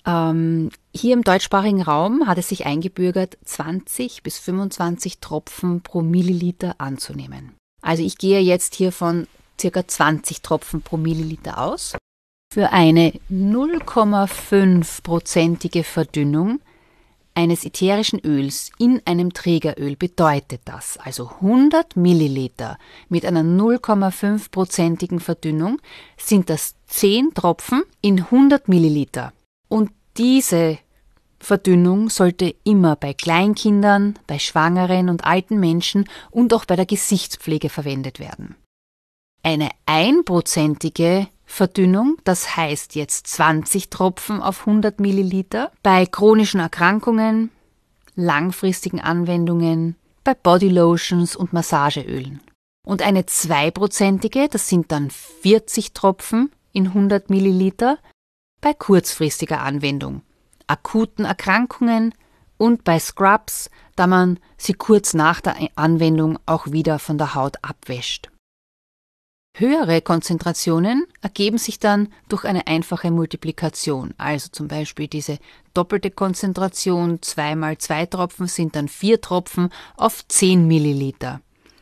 Ähm, 0.05 0.71
hier 0.93 1.13
im 1.13 1.23
deutschsprachigen 1.23 1.81
Raum 1.81 2.27
hat 2.27 2.37
es 2.37 2.49
sich 2.49 2.65
eingebürgert, 2.65 3.37
20 3.43 4.23
bis 4.23 4.39
25 4.39 5.19
Tropfen 5.19 5.81
pro 5.81 6.01
Milliliter 6.01 6.75
anzunehmen. 6.79 7.55
Also 7.81 8.03
ich 8.03 8.17
gehe 8.17 8.39
jetzt 8.39 8.75
hier 8.75 8.91
von 8.91 9.27
circa 9.59 9.87
20 9.87 10.41
Tropfen 10.41 10.81
pro 10.81 10.97
Milliliter 10.97 11.59
aus. 11.59 11.95
Für 12.51 12.71
eine 12.71 13.13
0,5-prozentige 13.29 15.83
Verdünnung 15.83 16.59
eines 17.35 17.63
ätherischen 17.63 18.19
Öls 18.25 18.71
in 18.79 19.03
einem 19.05 19.33
Trägeröl 19.33 19.95
bedeutet 19.95 20.61
das, 20.65 20.97
also 20.97 21.29
100 21.41 21.95
Milliliter 21.95 22.79
mit 23.07 23.23
einer 23.25 23.43
0,5-prozentigen 23.43 25.19
Verdünnung, 25.19 25.79
sind 26.17 26.49
das 26.49 26.73
10 26.87 27.35
Tropfen 27.35 27.83
in 28.01 28.19
100 28.19 28.67
Milliliter. 28.67 29.31
Und 29.69 29.91
diese 30.17 30.79
Verdünnung 31.39 32.09
sollte 32.09 32.53
immer 32.63 32.95
bei 32.95 33.13
Kleinkindern, 33.13 34.19
bei 34.27 34.39
schwangeren 34.39 35.09
und 35.09 35.23
alten 35.23 35.59
Menschen 35.59 36.09
und 36.31 36.53
auch 36.53 36.65
bei 36.65 36.75
der 36.75 36.85
Gesichtspflege 36.85 37.69
verwendet 37.69 38.19
werden. 38.19 38.55
Eine 39.41 39.69
einprozentige 39.85 41.27
Verdünnung, 41.45 42.17
das 42.25 42.57
heißt 42.57 42.95
jetzt 42.95 43.27
20 43.27 43.89
Tropfen 43.89 44.41
auf 44.41 44.67
100 44.67 44.99
Milliliter, 44.99 45.71
bei 45.81 46.05
chronischen 46.05 46.59
Erkrankungen, 46.59 47.49
langfristigen 48.15 48.99
Anwendungen, 48.99 49.95
bei 50.23 50.33
Bodylotions 50.33 51.35
und 51.35 51.53
Massageölen. 51.53 52.41
Und 52.85 53.01
eine 53.01 53.25
zweiprozentige, 53.25 54.49
das 54.49 54.67
sind 54.67 54.91
dann 54.91 55.09
40 55.09 55.93
Tropfen 55.93 56.51
in 56.73 56.88
100 56.88 57.29
Milliliter, 57.29 57.97
bei 58.61 58.73
kurzfristiger 58.73 59.61
Anwendung, 59.61 60.21
akuten 60.67 61.25
Erkrankungen 61.25 62.13
und 62.57 62.83
bei 62.83 62.99
Scrubs, 62.99 63.69
da 63.95 64.07
man 64.07 64.39
sie 64.57 64.73
kurz 64.73 65.13
nach 65.13 65.41
der 65.41 65.55
Anwendung 65.75 66.37
auch 66.45 66.67
wieder 66.71 66.99
von 66.99 67.17
der 67.17 67.35
Haut 67.35 67.57
abwäscht. 67.61 68.29
Höhere 69.57 70.01
Konzentrationen 70.01 71.05
ergeben 71.21 71.57
sich 71.57 71.79
dann 71.79 72.13
durch 72.29 72.45
eine 72.45 72.67
einfache 72.67 73.11
Multiplikation, 73.11 74.13
also 74.17 74.49
zum 74.51 74.67
Beispiel 74.67 75.07
diese 75.07 75.37
doppelte 75.73 76.11
Konzentration, 76.11 77.21
zwei 77.21 77.55
mal 77.55 77.77
zwei 77.77 78.05
Tropfen 78.05 78.47
sind 78.47 78.75
dann 78.75 78.87
vier 78.87 79.19
Tropfen 79.19 79.69
auf 79.97 80.25
10 80.27 80.65
Milliliter. 80.67 81.41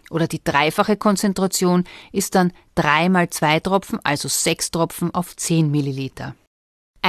Oder 0.09 0.27
die 0.27 0.43
dreifache 0.43 0.95
Konzentration 0.95 1.83
ist 2.11 2.35
dann 2.35 2.53
drei 2.75 3.09
mal 3.09 3.29
zwei 3.29 3.59
Tropfen, 3.59 3.99
also 4.03 4.27
sechs 4.27 4.71
Tropfen 4.71 5.13
auf 5.13 5.35
10 5.35 5.69
Milliliter. 5.69 6.35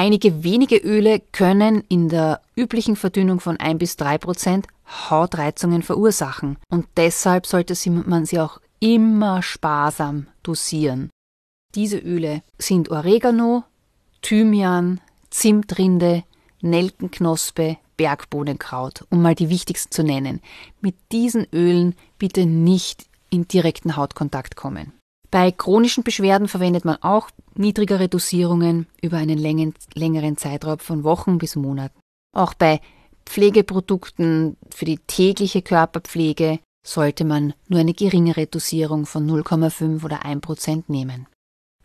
Einige 0.01 0.45
wenige 0.45 0.77
Öle 0.77 1.21
können 1.33 1.83
in 1.89 2.09
der 2.09 2.41
üblichen 2.55 2.95
Verdünnung 2.95 3.41
von 3.41 3.57
1 3.57 3.81
bis 3.81 3.97
3 3.97 4.19
Prozent 4.19 4.69
Hautreizungen 4.87 5.83
verursachen 5.83 6.57
und 6.71 6.87
deshalb 6.97 7.47
sollte 7.47 7.75
man 7.91 8.25
sie 8.25 8.39
auch 8.39 8.61
immer 8.79 9.43
sparsam 9.43 10.29
dosieren. 10.45 11.11
Diese 11.75 11.99
Öle 11.99 12.45
sind 12.59 12.93
Oregano, 12.93 13.65
Thymian, 14.23 15.01
Zimtrinde, 15.31 16.23
Nelkenknospe, 16.61 17.79
Bergbohnenkraut, 17.97 19.05
um 19.11 19.21
mal 19.21 19.35
die 19.35 19.49
wichtigsten 19.49 19.91
zu 19.91 20.05
nennen. 20.05 20.41
Mit 20.81 20.95
diesen 21.11 21.45
Ölen 21.53 21.97
bitte 22.21 22.47
nicht 22.47 23.07
in 23.31 23.49
direkten 23.49 23.97
Hautkontakt 23.97 24.55
kommen. 24.55 24.93
Bei 25.31 25.51
chronischen 25.53 26.05
Beschwerden 26.05 26.49
verwendet 26.49 26.85
man 26.85 26.97
auch 27.03 27.29
niedrigere 27.55 28.09
Dosierungen 28.09 28.87
über 29.03 29.19
einen 29.19 29.39
längeren 29.39 30.37
Zeitraum 30.37 30.79
von 30.79 31.05
Wochen 31.05 31.39
bis 31.39 31.55
Monaten. 31.55 31.99
Auch 32.35 32.55
bei 32.55 32.81
Pflegeprodukten 33.27 34.57
für 34.75 34.87
die 34.87 34.99
tägliche 34.99 35.61
Körperpflege 35.61 36.61
sollte 36.87 37.27
man 37.27 37.53
nur 37.69 37.81
eine 37.81 37.93
geringere 37.93 38.47
Dosierung 38.47 39.05
von 39.05 39.29
0,5 39.29 40.03
oder 40.03 40.25
1 40.25 40.41
Prozent 40.41 40.89
nehmen. 40.89 41.27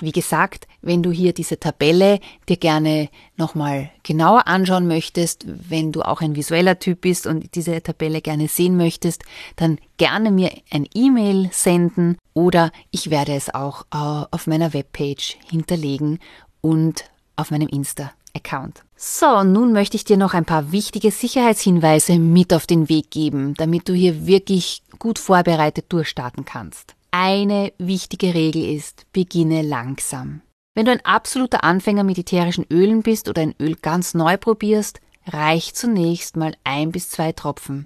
Wie 0.03 0.11
gesagt, 0.11 0.67
wenn 0.81 1.01
du 1.01 1.11
hier 1.11 1.31
diese 1.31 1.61
Tabelle 1.61 2.19
dir 2.49 2.57
gerne 2.57 3.07
nochmal 3.37 3.89
genauer 4.03 4.47
anschauen 4.47 4.85
möchtest, 4.85 5.45
wenn 5.47 5.93
du 5.93 6.01
auch 6.01 6.19
ein 6.19 6.35
visueller 6.35 6.77
Typ 6.77 6.99
bist 6.99 7.25
und 7.25 7.55
diese 7.55 7.81
Tabelle 7.81 8.19
gerne 8.19 8.49
sehen 8.49 8.75
möchtest, 8.75 9.23
dann 9.55 9.77
gerne 9.95 10.29
mir 10.29 10.51
ein 10.71 10.89
E-Mail 10.93 11.49
senden 11.53 12.17
oder 12.33 12.73
ich 12.91 13.11
werde 13.11 13.33
es 13.33 13.55
auch 13.55 13.83
äh, 13.93 14.25
auf 14.29 14.45
meiner 14.45 14.73
Webpage 14.73 15.37
hinterlegen 15.49 16.19
und 16.59 17.05
auf 17.37 17.51
meinem 17.51 17.69
Insta-Account. 17.69 18.83
So, 18.97 19.45
nun 19.45 19.71
möchte 19.71 19.95
ich 19.95 20.03
dir 20.03 20.17
noch 20.17 20.33
ein 20.33 20.43
paar 20.43 20.73
wichtige 20.73 21.11
Sicherheitshinweise 21.11 22.19
mit 22.19 22.53
auf 22.53 22.67
den 22.67 22.89
Weg 22.89 23.09
geben, 23.09 23.53
damit 23.53 23.87
du 23.87 23.93
hier 23.93 24.27
wirklich 24.27 24.83
gut 24.99 25.17
vorbereitet 25.17 25.85
durchstarten 25.87 26.43
kannst. 26.43 26.93
Eine 27.15 27.71
wichtige 27.77 28.33
Regel 28.33 28.75
ist, 28.75 29.05
beginne 29.13 29.61
langsam. 29.61 30.41
Wenn 30.73 30.85
du 30.87 30.91
ein 30.91 31.05
absoluter 31.05 31.63
Anfänger 31.63 32.03
mit 32.03 32.17
ätherischen 32.17 32.65
Ölen 32.71 33.03
bist 33.03 33.29
oder 33.29 33.43
ein 33.43 33.53
Öl 33.59 33.75
ganz 33.75 34.15
neu 34.15 34.35
probierst, 34.35 34.99
reicht 35.27 35.77
zunächst 35.77 36.37
mal 36.37 36.55
ein 36.63 36.91
bis 36.91 37.11
zwei 37.11 37.31
Tropfen. 37.31 37.85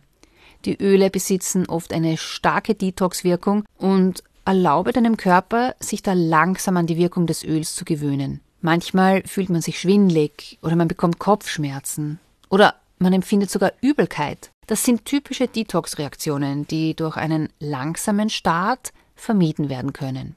Die 0.64 0.82
Öle 0.82 1.10
besitzen 1.10 1.68
oft 1.68 1.92
eine 1.92 2.16
starke 2.16 2.74
Detox-Wirkung 2.74 3.66
und 3.78 4.24
erlaube 4.46 4.94
deinem 4.94 5.18
Körper, 5.18 5.76
sich 5.82 6.02
da 6.02 6.14
langsam 6.14 6.78
an 6.78 6.88
die 6.88 6.96
Wirkung 6.96 7.28
des 7.28 7.44
Öls 7.44 7.76
zu 7.76 7.84
gewöhnen. 7.84 8.40
Manchmal 8.62 9.24
fühlt 9.24 9.50
man 9.50 9.62
sich 9.62 9.78
schwindlig 9.78 10.58
oder 10.62 10.78
man 10.78 10.88
bekommt 10.88 11.20
Kopfschmerzen 11.20 12.22
oder 12.48 12.76
man 12.98 13.12
empfindet 13.12 13.52
sogar 13.52 13.74
Übelkeit. 13.82 14.52
Das 14.68 14.86
sind 14.86 15.04
typische 15.04 15.50
Detox-Reaktionen, 15.50 16.66
die 16.66 16.96
durch 16.96 17.18
einen 17.18 17.50
langsamen 17.60 18.30
Start 18.30 18.94
vermieden 19.18 19.70
werden 19.70 19.92
können. 19.92 20.36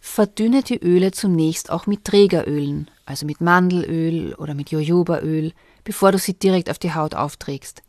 Verdünne 0.00 0.64
die 0.64 0.78
Öle 0.82 1.12
zunächst 1.12 1.70
auch 1.70 1.86
mit 1.86 2.04
Trägerölen, 2.04 2.90
also 3.06 3.24
mit 3.24 3.40
Mandelöl 3.40 4.34
oder 4.34 4.54
mit 4.54 4.70
Jojobaöl, 4.70 5.52
bevor 5.84 6.10
du 6.10 6.18
sie 6.18 6.34
direkt 6.34 6.68
auf 6.68 6.80
die 6.80 6.92
Haut 6.92 7.14
aufträgst. 7.14 7.82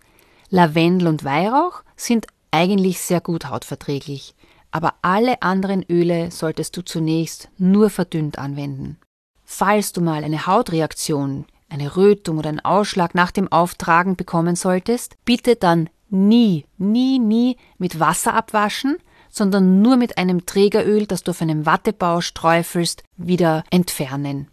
Lavendel 0.50 1.08
und 1.08 1.24
Weihrauch 1.24 1.82
sind 1.96 2.28
eigentlich 2.52 3.00
sehr 3.00 3.20
gut 3.20 3.46
hautverträglich, 3.50 4.36
aber 4.70 4.94
alle 5.02 5.42
anderen 5.42 5.84
Öle 5.90 6.30
solltest 6.30 6.78
du 6.78 6.84
zunächst 6.84 7.50
nur 7.58 7.90
verdünnt 7.90 8.38
anwenden. 8.38 9.00
Falls 9.44 9.92
du 9.92 10.02
mal 10.02 10.24
eine 10.24 10.46
Hautreaktion, 10.46 11.46
eine 11.70 11.96
Rötung 11.96 12.38
oder 12.38 12.50
einen 12.50 12.60
Ausschlag 12.60 13.16
nach 13.16 13.32
dem 13.32 13.52
Auftragen 13.52 14.16
bekommen 14.16 14.56
solltest, 14.56 15.16
bitte 15.26 15.56
dann 15.56 15.90
nie, 16.10 16.66
nie, 16.78 17.18
nie 17.18 17.58
mit 17.80 18.00
Wasser 18.00 18.36
abwaschen, 18.36 18.98
sondern 19.34 19.82
nur 19.82 19.98
mit 19.98 20.20
einem 20.20 20.46
Trägeröl, 20.46 21.08
das 21.08 21.24
du 21.24 21.32
auf 21.32 21.42
einem 21.42 21.66
Wattebau 21.66 22.22
sträufelst, 22.22 23.04
wieder 23.18 23.64
entfernen, 23.72 24.48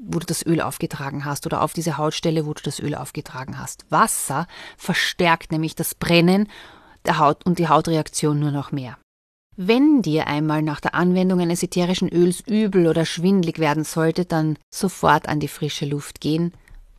wo 0.00 0.20
du 0.20 0.26
das 0.26 0.46
Öl 0.46 0.60
aufgetragen 0.60 1.24
hast 1.24 1.44
oder 1.44 1.60
auf 1.60 1.72
diese 1.72 1.98
Hautstelle, 1.98 2.46
wo 2.46 2.54
du 2.54 2.62
das 2.62 2.78
Öl 2.78 2.94
aufgetragen 2.94 3.58
hast. 3.58 3.84
Wasser 3.90 4.46
verstärkt 4.78 5.50
nämlich 5.50 5.74
das 5.74 5.96
Brennen 5.96 6.48
der 7.04 7.18
Haut 7.18 7.44
und 7.44 7.58
die 7.58 7.68
Hautreaktion 7.68 8.38
nur 8.38 8.52
noch 8.52 8.70
mehr. 8.70 8.96
Wenn 9.56 10.02
dir 10.02 10.28
einmal 10.28 10.62
nach 10.62 10.80
der 10.80 10.94
Anwendung 10.94 11.40
eines 11.40 11.62
ätherischen 11.62 12.08
Öls 12.08 12.40
übel 12.46 12.86
oder 12.86 13.04
schwindlig 13.04 13.58
werden 13.58 13.82
sollte, 13.82 14.24
dann 14.24 14.56
sofort 14.72 15.28
an 15.28 15.40
die 15.40 15.48
frische 15.48 15.84
Luft 15.84 16.20
gehen 16.20 16.52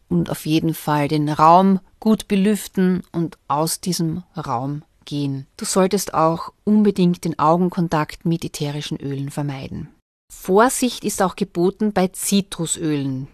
und 0.10 0.30
auf 0.30 0.46
jeden 0.46 0.74
Fall 0.74 1.08
den 1.08 1.30
Raum 1.30 1.80
gut 2.02 2.28
belüften 2.28 3.04
und 3.14 3.38
aus 3.48 3.80
diesem 3.80 4.24
Raum 4.36 4.84
gehen. 5.06 5.48
Du 5.58 5.66
solltest 5.66 6.14
auch 6.14 6.54
unbedingt 6.64 7.26
den 7.26 7.40
Augenkontakt 7.40 8.26
mit 8.26 8.46
ätherischen 8.46 8.98
Ölen 8.98 9.30
vermeiden. 9.30 9.90
Vorsicht 10.32 11.04
ist 11.04 11.22
auch 11.22 11.36
geboten 11.36 11.92
bei 11.94 12.08
Zitrusölen, 12.08 13.28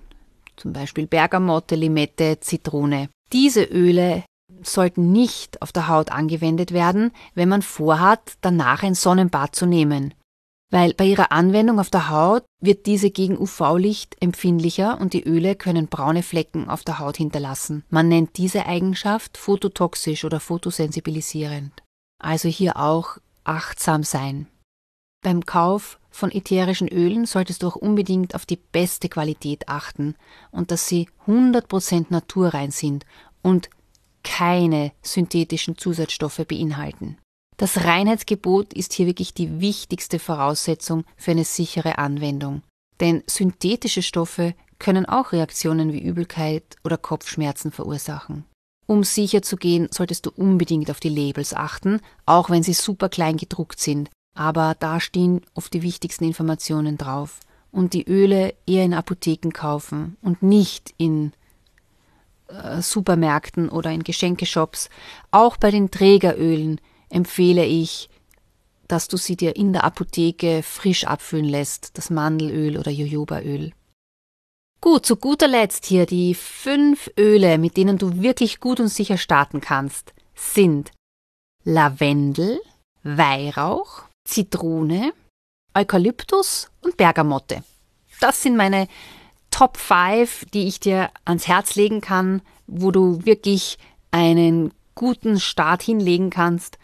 zum 0.56 0.74
Beispiel 0.74 1.08
Bergamotte, 1.08 1.76
Limette, 1.76 2.40
Zitrone. 2.40 3.10
Diese 3.32 3.64
Öle 3.64 4.24
sollten 4.64 5.12
nicht 5.12 5.62
auf 5.62 5.72
der 5.72 5.88
Haut 5.88 6.12
angewendet 6.12 6.72
werden, 6.72 7.12
wenn 7.36 7.50
man 7.50 7.62
vorhat, 7.62 8.34
danach 8.42 8.84
ein 8.84 8.96
Sonnenbad 8.96 9.56
zu 9.56 9.66
nehmen 9.66 10.14
weil 10.70 10.94
bei 10.94 11.06
ihrer 11.06 11.32
Anwendung 11.32 11.80
auf 11.80 11.90
der 11.90 12.10
Haut 12.10 12.44
wird 12.62 12.86
diese 12.86 13.10
gegen 13.10 13.38
UV-Licht 13.38 14.18
empfindlicher 14.20 15.00
und 15.00 15.14
die 15.14 15.24
Öle 15.24 15.56
können 15.56 15.88
braune 15.88 16.24
Flecken 16.24 16.70
auf 16.70 16.84
der 16.84 17.00
Haut 17.00 17.18
hinterlassen. 17.18 17.84
Man 17.90 18.10
nennt 18.10 18.38
diese 18.38 18.66
Eigenschaft 18.66 19.38
phototoxisch 19.38 20.26
oder 20.26 20.40
photosensibilisierend. 20.40 21.84
Also 22.20 22.50
hier 22.50 22.78
auch 22.78 23.18
achtsam 23.44 24.04
sein. 24.04 24.48
Beim 25.24 25.46
Kauf 25.46 26.00
von 26.10 26.32
ätherischen 26.32 26.88
Ölen 26.88 27.26
solltest 27.26 27.64
du 27.64 27.68
auch 27.68 27.76
unbedingt 27.76 28.36
auf 28.36 28.46
die 28.46 28.58
beste 28.58 29.10
Qualität 29.10 29.70
achten 29.70 30.16
und 30.52 30.72
dass 30.72 30.88
sie 30.88 31.10
100% 31.28 32.08
naturrein 32.10 32.72
sind 32.72 33.06
und 33.42 33.70
keine 34.24 34.92
synthetischen 35.02 35.78
Zusatzstoffe 35.78 36.46
beinhalten. 36.48 37.18
Das 37.58 37.84
Reinheitsgebot 37.84 38.74
ist 38.74 38.94
hier 38.94 39.08
wirklich 39.08 39.34
die 39.34 39.60
wichtigste 39.60 40.20
Voraussetzung 40.20 41.04
für 41.16 41.32
eine 41.32 41.44
sichere 41.44 41.98
Anwendung. 41.98 42.62
Denn 43.00 43.24
synthetische 43.26 44.04
Stoffe 44.04 44.54
können 44.78 45.08
auch 45.08 45.32
Reaktionen 45.32 45.92
wie 45.92 46.02
Übelkeit 46.02 46.76
oder 46.84 46.98
Kopfschmerzen 46.98 47.72
verursachen. 47.72 48.46
Um 48.86 49.04
sicher 49.04 49.42
zu 49.42 49.58
gehen, 49.58 49.90
solltest 49.92 50.28
du 50.28 50.32
unbedingt 50.32 50.92
auf 50.92 51.00
die 51.00 51.10
Labels 51.10 51.54
achten, 51.54 52.00
auch 52.26 52.50
wenn 52.52 52.64
sie 52.64 52.74
super 52.74 53.10
klein 53.10 53.38
gedruckt 53.38 53.80
sind. 53.80 54.10
Aber 54.36 54.76
da 54.80 55.00
stehen 55.00 55.42
oft 55.56 55.74
die 55.74 55.82
wichtigsten 55.82 56.26
Informationen 56.26 56.98
drauf. 56.98 57.40
Und 57.72 57.94
die 57.94 58.08
Öle 58.08 58.54
eher 58.66 58.86
in 58.86 58.94
Apotheken 58.94 59.52
kaufen 59.52 60.16
und 60.22 60.42
nicht 60.42 60.94
in 60.98 61.34
äh, 62.48 62.82
Supermärkten 62.82 63.68
oder 63.68 63.92
in 63.92 64.04
Geschenkeshops. 64.04 64.90
Auch 65.32 65.58
bei 65.58 65.70
den 65.72 65.92
Trägerölen 65.92 66.80
empfehle 67.10 67.66
ich, 67.66 68.10
dass 68.88 69.08
du 69.08 69.18
sie 69.18 69.36
dir 69.36 69.56
in 69.56 69.74
der 69.74 69.84
Apotheke 69.84 70.64
frisch 70.64 71.06
abfüllen 71.06 71.46
lässt, 71.46 71.98
das 71.98 72.10
Mandelöl 72.10 72.78
oder 72.78 72.92
Jojobaöl. 72.92 73.72
Gut, 74.80 75.06
zu 75.06 75.16
guter 75.16 75.48
Letzt 75.48 75.86
hier 75.86 76.06
die 76.06 76.36
fünf 76.36 77.10
Öle, 77.18 77.58
mit 77.58 77.78
denen 77.78 77.98
du 77.98 78.22
wirklich 78.22 78.60
gut 78.60 78.80
und 78.80 78.90
sicher 78.90 79.18
starten 79.18 79.60
kannst, 79.60 80.14
sind 80.36 80.92
Lavendel, 81.64 82.62
Weihrauch, 83.04 84.04
Zitrone, 84.24 85.14
Eukalyptus 85.74 86.70
und 86.82 86.96
Bergamotte. 86.96 87.64
Das 88.20 88.42
sind 88.42 88.56
meine 88.56 88.88
Top 89.52 89.78
5, 89.78 90.46
die 90.54 90.68
ich 90.68 90.80
dir 90.80 91.10
ans 91.26 91.48
Herz 91.48 91.76
legen 91.76 92.02
kann, 92.02 92.42
wo 92.68 92.92
du 92.92 93.26
wirklich 93.26 93.78
einen 94.12 94.72
guten 94.98 95.40
Start 95.40 95.82
hinlegen 95.82 96.30
kannst. 96.30 96.78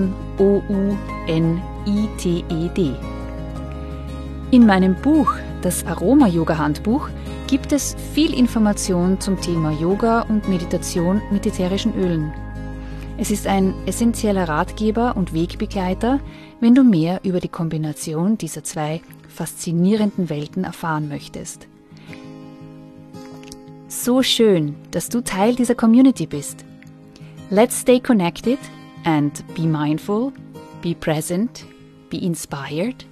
In 4.51 4.65
meinem 4.65 4.95
Buch, 4.95 5.31
das 5.61 5.85
Aroma-Yoga-Handbuch, 5.85 7.09
gibt 7.45 7.71
es 7.71 7.95
viel 8.15 8.33
Information 8.33 9.19
zum 9.19 9.39
Thema 9.39 9.71
Yoga 9.71 10.21
und 10.21 10.49
Meditation 10.49 11.21
mit 11.29 11.45
ätherischen 11.45 11.93
Ölen. 11.93 12.33
Es 13.19 13.29
ist 13.29 13.45
ein 13.45 13.75
essentieller 13.85 14.49
Ratgeber 14.49 15.15
und 15.15 15.35
Wegbegleiter, 15.35 16.19
wenn 16.61 16.73
du 16.73 16.83
mehr 16.83 17.19
über 17.23 17.39
die 17.39 17.47
Kombination 17.47 18.39
dieser 18.39 18.63
zwei 18.63 19.01
faszinierenden 19.27 20.31
Welten 20.31 20.63
erfahren 20.63 21.09
möchtest. 21.09 21.67
So 23.87 24.23
schön, 24.23 24.73
dass 24.89 25.09
du 25.09 25.21
Teil 25.21 25.53
dieser 25.53 25.75
Community 25.75 26.25
bist. 26.25 26.65
Let's 27.51 27.81
stay 27.81 27.99
connected 27.99 28.57
and 29.03 29.43
be 29.53 29.67
mindful, 29.67 30.33
be 30.81 30.95
present, 30.95 31.65
be 32.09 32.17
inspired, 32.17 33.05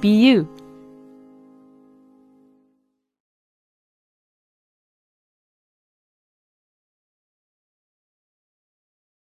be 0.00 0.08
you. 0.08 0.61